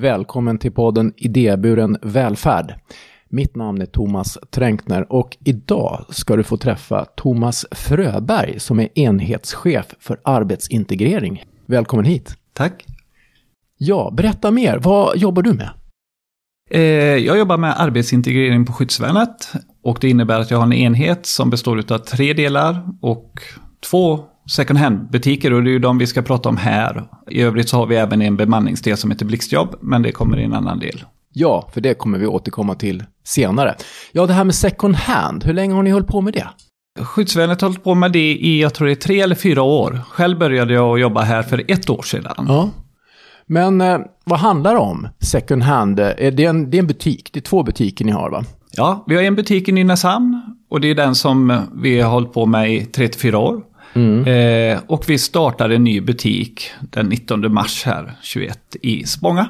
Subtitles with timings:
[0.00, 2.74] Välkommen till podden Idéburen välfärd.
[3.28, 8.98] Mitt namn är Thomas Tränkner och idag ska du få träffa Thomas Fröberg som är
[8.98, 11.44] enhetschef för arbetsintegrering.
[11.66, 12.36] Välkommen hit.
[12.52, 12.86] Tack.
[13.78, 14.78] Ja, berätta mer.
[14.78, 15.70] Vad jobbar du med?
[16.70, 16.80] Eh,
[17.26, 21.50] jag jobbar med arbetsintegrering på skyddsvärnet och det innebär att jag har en enhet som
[21.50, 23.42] består av tre delar och
[23.90, 27.04] två second hand-butiker och det är ju de vi ska prata om här.
[27.30, 30.44] I övrigt så har vi även en bemanningsdel som heter Blixtjobb, men det kommer i
[30.44, 31.04] en annan del.
[31.32, 33.74] Ja, för det kommer vi återkomma till senare.
[34.12, 36.48] Ja, det här med second hand, hur länge har ni hållit på med det?
[37.00, 40.00] Skyddsvärnet har hållit på med det i, jag tror det är tre eller fyra år.
[40.08, 42.46] Själv började jag jobba här för ett år sedan.
[42.48, 42.70] Ja.
[43.46, 46.00] Men eh, vad handlar det om, second hand?
[46.00, 48.44] Eh, det är, en, det är en butik, det är två butiker ni har va?
[48.72, 52.32] Ja, vi har en butik i Nynäshamn och det är den som vi har hållit
[52.32, 53.62] på med i 34 år.
[53.92, 54.24] Mm.
[54.24, 59.48] Eh, och vi startade en ny butik den 19 mars här, 21, i Spånga.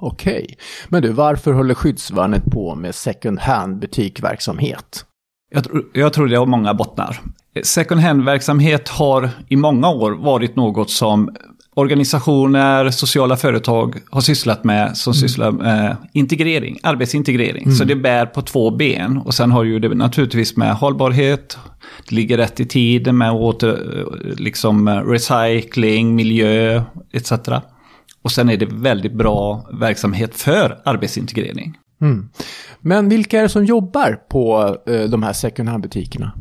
[0.00, 0.56] Okej,
[0.88, 5.04] men du, varför håller skyddsvärnet på med second hand butikverksamhet?
[5.50, 7.20] Jag, jag tror det har många bottnar.
[7.62, 11.36] Second hand-verksamhet har i många år varit något som
[11.78, 15.20] organisationer, sociala företag har sysslat med som mm.
[15.20, 17.62] sysslar med integrering, arbetsintegrering.
[17.62, 17.74] Mm.
[17.74, 19.18] Så det bär på två ben.
[19.18, 21.58] Och sen har ju det naturligtvis med hållbarhet,
[22.08, 24.06] det ligger rätt i tiden med åter,
[24.38, 27.32] liksom recycling, miljö etc.
[28.22, 31.78] Och sen är det väldigt bra verksamhet för arbetsintegrering.
[32.00, 32.28] Mm.
[32.80, 36.32] Men vilka är det som jobbar på eh, de här second hand-butikerna?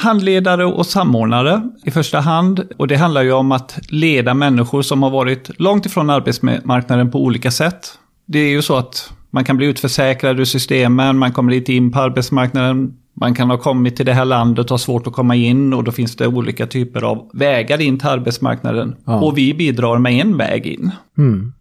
[0.00, 2.66] Handledare och samordnare i första hand.
[2.76, 7.24] Och det handlar ju om att leda människor som har varit långt ifrån arbetsmarknaden på
[7.24, 7.98] olika sätt.
[8.26, 11.92] Det är ju så att man kan bli utförsäkrad ur systemen, man kommer inte in
[11.92, 15.34] på arbetsmarknaden, man kan ha kommit till det här landet och ha svårt att komma
[15.34, 18.96] in och då finns det olika typer av vägar in till arbetsmarknaden.
[19.04, 19.20] Ja.
[19.20, 20.90] Och vi bidrar med en väg in.
[21.18, 21.52] Mm.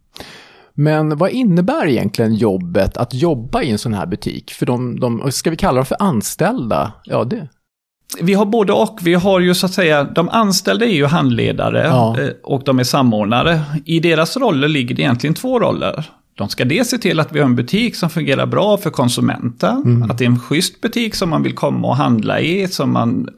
[0.73, 4.51] Men vad innebär egentligen jobbet att jobba i en sån här butik?
[4.51, 6.93] För de, de ska vi kalla dem för anställda?
[7.03, 7.47] Ja, det,
[8.21, 8.99] vi har både och.
[9.01, 12.19] Vi har ju så att säga, de anställda är ju handledare ja.
[12.19, 13.61] Eh, och de är samordnare.
[13.85, 16.05] I deras roller ligger det egentligen två roller.
[16.35, 19.83] De ska dels se till att vi har en butik som fungerar bra för konsumenten.
[19.85, 20.11] Mm.
[20.11, 22.67] Att det är en schysst butik som man vill komma och handla i.
[22.67, 23.29] Som man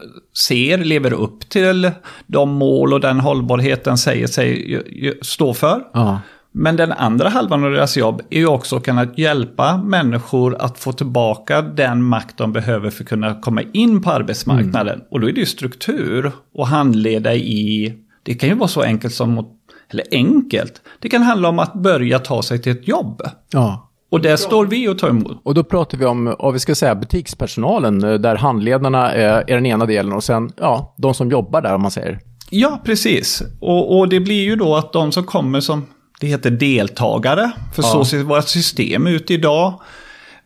[0.48, 1.92] ser lever upp till
[2.28, 5.84] de mål och den hållbarhet den säger sig stå för.
[5.94, 6.20] Ja.
[6.52, 10.80] Men den andra halvan av deras jobb är ju också att kunna hjälpa människor att
[10.80, 14.96] få tillbaka den makt de behöver för att kunna komma in på arbetsmarknaden.
[14.96, 15.08] Mm.
[15.12, 19.14] Och då är det ju struktur och handleda i, det kan ju vara så enkelt
[19.14, 19.48] som,
[19.90, 23.22] eller enkelt, det kan handla om att börja ta sig till ett jobb.
[23.52, 23.88] Ja.
[24.12, 25.42] Och där står vi och tar emot.
[25.44, 29.56] Och då pratar vi om, vad vi ska säga, butikspersonalen, eh, där handledarna är, är
[29.56, 32.20] den ena delen och sen, ja, de som jobbar där om man säger.
[32.50, 33.44] Ja, precis.
[33.60, 35.86] Och, och det blir ju då att de som kommer som
[36.22, 37.90] det heter deltagare, för ja.
[37.90, 39.82] så ser vårt system ut idag.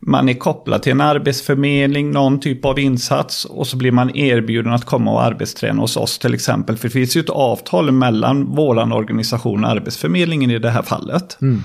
[0.00, 4.72] Man är kopplad till en arbetsförmedling, någon typ av insats och så blir man erbjuden
[4.72, 6.76] att komma och arbetsträna hos oss till exempel.
[6.76, 11.38] För det finns ju ett avtal mellan vår organisation och Arbetsförmedlingen i det här fallet.
[11.42, 11.62] Mm.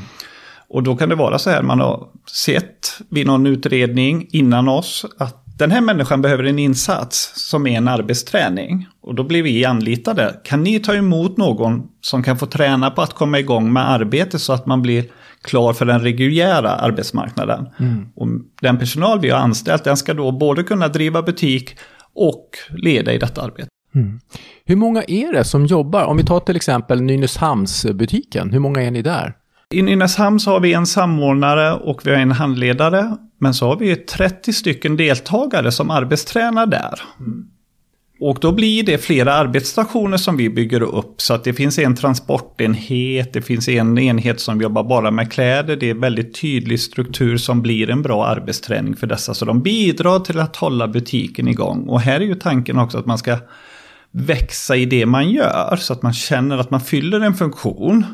[0.69, 5.05] Och då kan det vara så här, man har sett vid någon utredning innan oss
[5.17, 8.87] att den här människan behöver en insats som är en arbetsträning.
[9.01, 10.35] Och då blir vi anlitade.
[10.43, 14.39] Kan ni ta emot någon som kan få träna på att komma igång med arbete
[14.39, 15.05] så att man blir
[15.41, 17.67] klar för den reguljära arbetsmarknaden?
[17.79, 18.07] Mm.
[18.15, 18.27] Och
[18.61, 21.75] den personal vi har anställt, den ska då både kunna driva butik
[22.15, 23.69] och leda i detta arbete.
[23.95, 24.19] Mm.
[24.65, 26.03] Hur många är det som jobbar?
[26.03, 29.33] Om vi tar till exempel Nynäshamnsbutiken, hur många är ni där?
[29.71, 33.17] I Nynäshamn så har vi en samordnare och vi har en handledare.
[33.39, 36.99] Men så har vi 30 stycken deltagare som arbetstränar där.
[37.19, 37.45] Mm.
[38.19, 41.21] Och då blir det flera arbetsstationer som vi bygger upp.
[41.21, 45.75] Så att det finns en transportenhet, det finns en enhet som jobbar bara med kläder.
[45.75, 49.33] Det är väldigt tydlig struktur som blir en bra arbetsträning för dessa.
[49.33, 51.87] Så de bidrar till att hålla butiken igång.
[51.87, 53.37] Och här är ju tanken också att man ska
[54.11, 55.75] växa i det man gör.
[55.79, 58.05] Så att man känner att man fyller en funktion.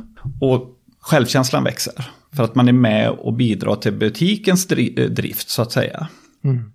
[0.41, 0.77] Och
[1.07, 2.06] självkänslan växer.
[2.35, 6.08] För att man är med och bidrar till butikens drift så att säga.
[6.43, 6.72] Mm.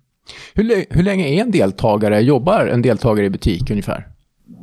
[0.53, 4.07] Hur, hur länge är en deltagare, jobbar en deltagare i butik ungefär?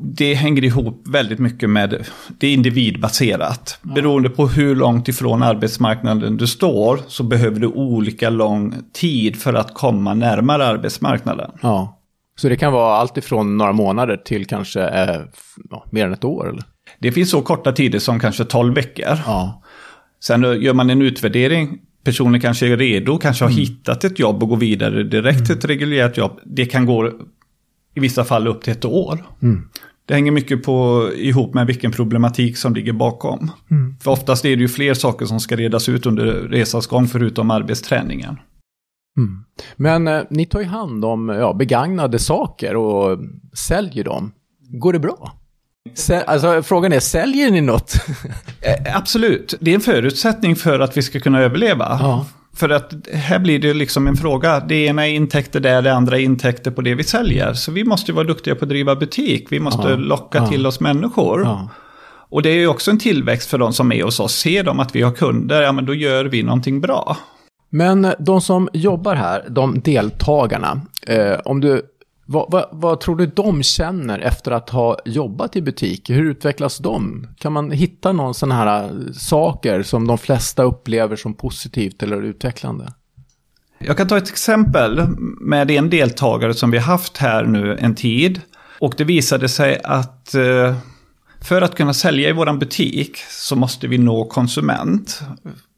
[0.02, 2.06] Det hänger ihop väldigt mycket med,
[2.38, 3.78] det är individbaserat.
[3.82, 9.54] Beroende på hur långt ifrån arbetsmarknaden du står så behöver du olika lång tid för
[9.54, 11.50] att komma närmare arbetsmarknaden.
[11.62, 12.00] Ja,
[12.40, 15.20] så det kan vara allt ifrån några månader till kanske eh,
[15.90, 16.48] mer än ett år?
[16.48, 16.64] Eller?
[17.00, 19.18] Det finns så korta tider som kanske 12 veckor.
[19.26, 19.62] Ja.
[20.20, 21.78] Sen gör man en utvärdering.
[22.04, 23.60] Personen kanske är redo, kanske har mm.
[23.60, 26.40] hittat ett jobb och går vidare direkt till ett reguljärt jobb.
[26.44, 27.06] Det kan gå
[27.94, 29.18] i vissa fall upp till ett år.
[29.42, 29.68] Mm.
[30.06, 33.50] Det hänger mycket på, ihop med vilken problematik som ligger bakom.
[33.70, 33.96] Mm.
[34.00, 37.50] För oftast är det ju fler saker som ska redas ut under resans gång förutom
[37.50, 38.36] arbetsträningen.
[39.16, 39.44] Mm.
[39.76, 43.18] Men eh, ni tar ju hand om ja, begagnade saker och
[43.52, 44.32] säljer dem.
[44.68, 45.39] Går det bra?
[46.26, 47.94] Alltså frågan är, säljer ni något?
[48.62, 51.98] Eh, absolut, det är en förutsättning för att vi ska kunna överleva.
[52.00, 52.26] Ja.
[52.56, 54.60] För att här blir det liksom en fråga.
[54.60, 57.52] Det ena är intäkter där, det andra är intäkter på det vi säljer.
[57.54, 59.46] Så vi måste vara duktiga på att driva butik.
[59.50, 59.96] Vi måste ja.
[59.96, 60.46] locka ja.
[60.46, 61.68] till oss människor.
[62.30, 64.34] Och det är ju också en tillväxt för de som är hos oss.
[64.34, 67.16] Ser de att vi har kunder, ja men då gör vi någonting bra.
[67.70, 71.82] Men de som jobbar här, de deltagarna, eh, om du
[72.32, 76.10] vad, vad, vad, tror du de känner efter att ha jobbat i butik?
[76.10, 77.26] Hur utvecklas de?
[77.38, 82.22] Kan man hitta någon sån här äh, saker som de flesta upplever som positivt eller
[82.22, 82.92] utvecklande?
[83.78, 85.06] Jag kan ta ett exempel
[85.40, 88.40] med en deltagare som vi har haft här nu en tid.
[88.78, 90.76] Och det visade sig att äh,
[91.40, 95.22] för att kunna sälja i vår butik så måste vi nå konsument.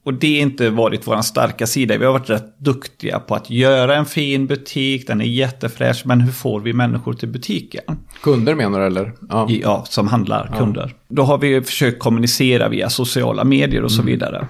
[0.05, 1.99] Och det har inte varit vår starka sida.
[1.99, 6.21] Vi har varit rätt duktiga på att göra en fin butik, den är jättefräsch, men
[6.21, 7.85] hur får vi människor till butiken?
[8.23, 9.13] Kunder menar du eller?
[9.29, 10.59] Ja, ja som handlar, ja.
[10.59, 10.95] kunder.
[11.09, 14.13] Då har vi försökt kommunicera via sociala medier och så mm.
[14.13, 14.47] vidare.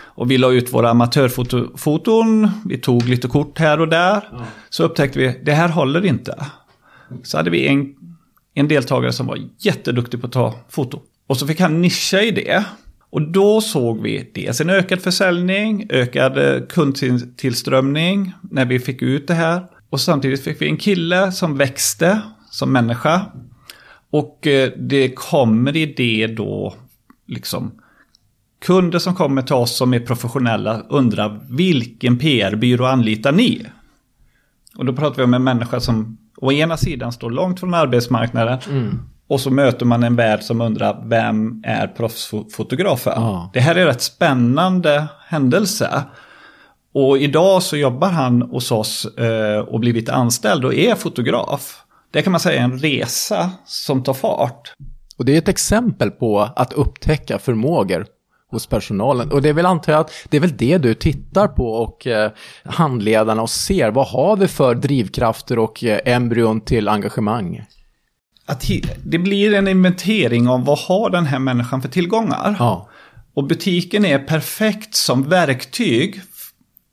[0.00, 4.28] Och vi la ut våra amatörfoton, vi tog lite kort här och där.
[4.32, 4.44] Ja.
[4.70, 6.46] Så upptäckte vi, det här håller inte.
[7.22, 7.94] Så hade vi en,
[8.54, 11.00] en deltagare som var jätteduktig på att ta foto.
[11.26, 12.64] Och så fick han nischa i det.
[13.10, 19.26] Och då såg vi dels en ökad försäljning, ökad eh, kundtillströmning när vi fick ut
[19.26, 19.66] det här.
[19.90, 22.20] Och samtidigt fick vi en kille som växte
[22.50, 23.26] som människa.
[24.10, 26.74] Och eh, det kommer i det då
[27.26, 27.72] liksom
[28.66, 33.66] kunder som kommer till oss som är professionella undrar vilken PR-byrå anlitar ni?
[34.76, 38.58] Och då pratar vi om en människa som å ena sidan står långt från arbetsmarknaden
[38.70, 38.98] mm.
[39.28, 43.12] Och så möter man en värld som undrar vem är proffsfotografen?
[43.16, 43.50] Ja.
[43.52, 46.04] Det här är rätt spännande händelse.
[46.94, 51.82] Och idag så jobbar han hos oss eh, och blivit anställd och är fotograf.
[52.10, 54.72] Det kan man säga är en resa som tar fart.
[55.18, 58.06] Och det är ett exempel på att upptäcka förmågor
[58.50, 59.30] hos personalen.
[59.30, 62.06] Och det är väl antar jag att det är väl det du tittar på och
[62.06, 62.30] eh,
[62.64, 63.90] handledarna och ser.
[63.90, 67.64] Vad har vi för drivkrafter och eh, embryon till engagemang?
[68.46, 68.70] Att
[69.04, 72.56] det blir en inventering om vad har den här människan för tillgångar.
[72.58, 72.88] Ja.
[73.34, 76.20] Och butiken är perfekt som verktyg.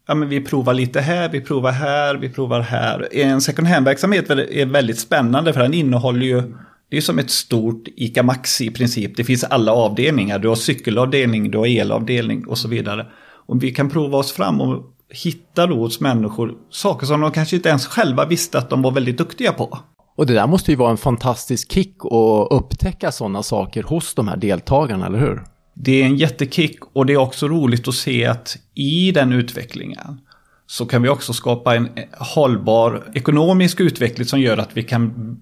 [0.08, 3.08] Ja, men vi provar lite här, vi provar här, vi provar här.
[3.12, 6.54] En second hand-verksamhet är väldigt spännande för den innehåller ju
[6.90, 9.18] det är som ett stort ICA Maxi i princip.
[9.18, 10.40] Det finns alla avdelningar.
[10.40, 13.06] Du har cykelavdelning, du har elavdelning och så vidare.
[13.46, 17.56] Och vi kan prova oss fram och hitta då hos människor saker som de kanske
[17.56, 19.80] inte ens själva visste att de var väldigt duktiga på.
[20.16, 24.28] Och det där måste ju vara en fantastisk kick att upptäcka sådana saker hos de
[24.28, 25.44] här deltagarna, eller hur?
[25.74, 30.22] Det är en jättekick och det är också roligt att se att i den utvecklingen
[30.66, 35.38] så kan vi också skapa en hållbar ekonomisk utveckling som gör att vi kan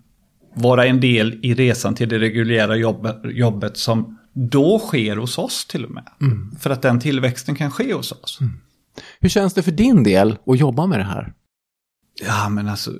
[0.56, 5.65] vara en del i resan till det reguljära jobbet, jobbet som då sker hos oss
[5.65, 6.07] till och med.
[6.21, 6.56] Mm.
[6.59, 8.38] För att den tillväxten kan ske hos oss.
[8.41, 8.53] Mm.
[9.19, 11.33] Hur känns det för din del att jobba med det här?
[12.25, 12.91] Ja, men alltså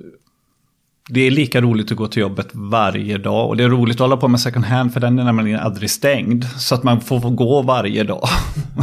[1.08, 3.48] det är lika roligt att gå till jobbet varje dag.
[3.48, 5.90] Och det är roligt att hålla på med second hand för den är nämligen aldrig
[5.90, 6.44] stängd.
[6.44, 8.28] Så att man får gå varje dag.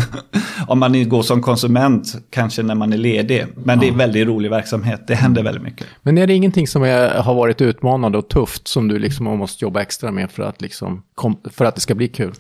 [0.68, 3.46] Om man går som konsument, kanske när man är ledig.
[3.56, 3.82] Men ja.
[3.82, 5.88] det är väldigt rolig verksamhet, det händer väldigt mycket.
[6.02, 9.66] Men är det ingenting som är, har varit utmanande och tufft som du liksom måste
[9.66, 11.04] jobba extra med för att, liksom,
[11.52, 12.34] för att det ska bli kul?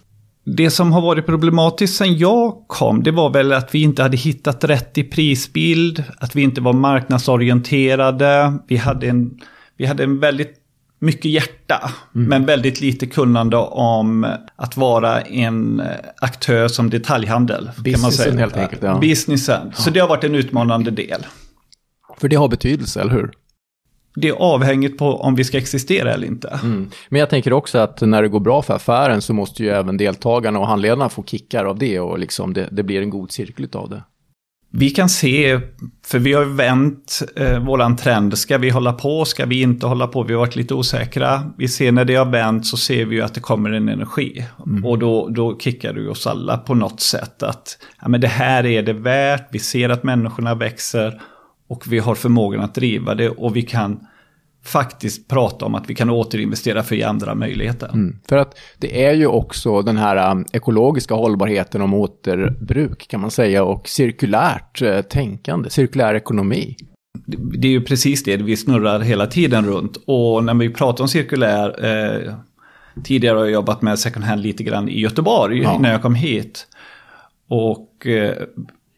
[0.45, 4.17] Det som har varit problematiskt sen jag kom, det var väl att vi inte hade
[4.17, 9.39] hittat rätt i prisbild, att vi inte var marknadsorienterade, vi hade en
[9.79, 10.55] vi hade en väldigt
[10.99, 12.29] mycket hjärta, mm.
[12.29, 15.81] men väldigt lite kunnande om att vara en
[16.21, 17.69] aktör som detaljhandel.
[17.77, 18.39] Businessen kan man säga.
[18.39, 18.83] helt enkelt.
[18.83, 18.97] Ja.
[18.99, 19.71] Businessen.
[19.73, 21.25] Så det har varit en utmanande del.
[22.17, 23.31] För det har betydelse, eller hur?
[24.15, 26.59] Det är avhängigt på om vi ska existera eller inte.
[26.63, 26.89] Mm.
[27.09, 29.97] Men jag tänker också att när det går bra för affären så måste ju även
[29.97, 33.67] deltagarna och handledarna få kickar av det och liksom det, det blir en god cirkel
[33.73, 34.03] av det.
[34.71, 35.59] Vi kan se,
[36.05, 38.37] för vi har vänt eh, våran trend.
[38.37, 39.25] Ska vi hålla på?
[39.25, 40.23] Ska vi inte hålla på?
[40.23, 41.43] Vi har varit lite osäkra.
[41.57, 44.45] Vi ser när det har vänt så ser vi ju att det kommer en energi.
[44.65, 44.85] Mm.
[44.85, 47.43] Och då, då kickar det oss alla på något sätt.
[47.43, 49.47] Att ja, men det här är det värt.
[49.51, 51.21] Vi ser att människorna växer.
[51.67, 53.29] Och vi har förmågan att driva det.
[53.29, 53.99] Och vi kan
[54.65, 57.89] faktiskt prata om att vi kan återinvestera för ge andra möjligheter.
[57.93, 58.19] Mm.
[58.29, 63.31] För att det är ju också den här um, ekologiska hållbarheten om återbruk kan man
[63.31, 66.75] säga och cirkulärt uh, tänkande, cirkulär ekonomi.
[67.53, 71.07] Det är ju precis det vi snurrar hela tiden runt och när vi pratar om
[71.07, 72.33] cirkulär eh,
[73.03, 75.77] tidigare har jag jobbat med second hand lite grann i Göteborg Ja.
[75.79, 76.67] när jag kom hit.
[77.47, 78.33] Och eh,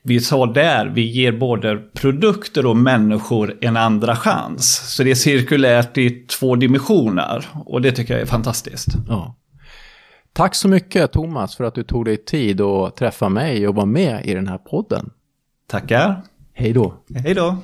[0.03, 4.95] vi sa där, vi ger både produkter och människor en andra chans.
[4.95, 7.45] Så det är cirkulärt i två dimensioner.
[7.65, 8.87] Och det tycker jag är fantastiskt.
[9.07, 9.35] Ja.
[10.33, 13.85] Tack så mycket Thomas för att du tog dig tid att träffa mig och vara
[13.85, 15.09] med i den här podden.
[15.67, 16.21] Tackar.
[16.53, 16.93] Hej då.
[17.15, 17.57] Hej då.